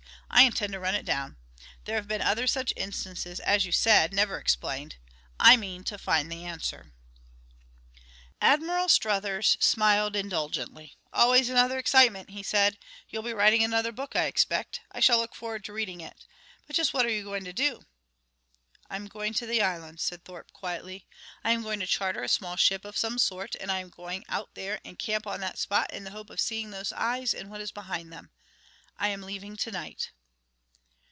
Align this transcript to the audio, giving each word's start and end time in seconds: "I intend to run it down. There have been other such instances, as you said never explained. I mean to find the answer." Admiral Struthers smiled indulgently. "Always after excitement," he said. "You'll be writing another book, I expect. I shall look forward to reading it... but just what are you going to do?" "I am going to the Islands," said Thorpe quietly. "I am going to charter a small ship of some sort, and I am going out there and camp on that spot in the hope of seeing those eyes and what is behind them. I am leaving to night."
"I 0.33 0.43
intend 0.43 0.71
to 0.73 0.79
run 0.79 0.95
it 0.95 1.05
down. 1.05 1.35
There 1.83 1.97
have 1.97 2.07
been 2.07 2.21
other 2.21 2.47
such 2.47 2.73
instances, 2.77 3.39
as 3.41 3.65
you 3.65 3.71
said 3.73 4.11
never 4.13 4.39
explained. 4.39 4.95
I 5.39 5.55
mean 5.57 5.83
to 5.83 5.97
find 5.99 6.31
the 6.31 6.45
answer." 6.45 6.93
Admiral 8.41 8.87
Struthers 8.89 9.57
smiled 9.59 10.15
indulgently. 10.15 10.95
"Always 11.13 11.49
after 11.51 11.77
excitement," 11.77 12.29
he 12.31 12.41
said. 12.43 12.79
"You'll 13.09 13.21
be 13.23 13.33
writing 13.35 13.61
another 13.63 13.91
book, 13.91 14.15
I 14.15 14.23
expect. 14.23 14.79
I 14.91 14.99
shall 15.01 15.19
look 15.19 15.35
forward 15.35 15.63
to 15.65 15.73
reading 15.73 15.99
it... 16.01 16.25
but 16.65 16.77
just 16.77 16.91
what 16.93 17.05
are 17.05 17.11
you 17.13 17.25
going 17.25 17.43
to 17.43 17.53
do?" 17.53 17.85
"I 18.89 18.95
am 18.95 19.07
going 19.09 19.33
to 19.35 19.45
the 19.45 19.61
Islands," 19.61 20.01
said 20.01 20.23
Thorpe 20.23 20.53
quietly. 20.53 21.05
"I 21.43 21.51
am 21.51 21.61
going 21.61 21.81
to 21.81 21.85
charter 21.85 22.23
a 22.23 22.29
small 22.29 22.55
ship 22.55 22.83
of 22.85 22.97
some 22.97 23.19
sort, 23.19 23.53
and 23.59 23.69
I 23.71 23.77
am 23.79 23.89
going 23.89 24.23
out 24.29 24.55
there 24.55 24.79
and 24.85 24.97
camp 24.97 25.27
on 25.27 25.41
that 25.41 25.59
spot 25.59 25.93
in 25.93 26.03
the 26.05 26.11
hope 26.11 26.29
of 26.31 26.39
seeing 26.41 26.71
those 26.71 26.93
eyes 26.93 27.33
and 27.35 27.49
what 27.51 27.61
is 27.61 27.71
behind 27.73 28.11
them. 28.11 28.31
I 28.97 29.09
am 29.09 29.21
leaving 29.21 29.55
to 29.57 29.69
night." 29.71 30.09